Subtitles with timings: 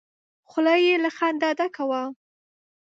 [0.49, 2.01] خوله يې له خندا ډکه وه!